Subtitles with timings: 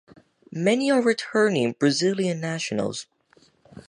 [0.51, 3.05] Many are returning Brazilian nationals.